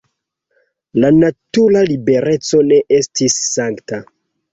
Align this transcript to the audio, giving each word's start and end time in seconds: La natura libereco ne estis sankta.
La 1.03 1.11
natura 1.17 1.83
libereco 1.89 2.63
ne 2.71 2.79
estis 3.01 3.37
sankta. 3.51 4.01